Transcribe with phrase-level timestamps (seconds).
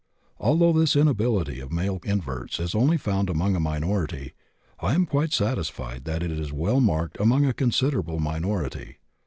[0.39, 4.33] Although this inability of male inverts is only found among a minority,
[4.79, 8.97] I am quite satisfied that it is well marked among a considerable minority.